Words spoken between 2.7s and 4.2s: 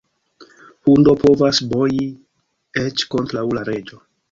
eĉ kontraŭ la reĝo.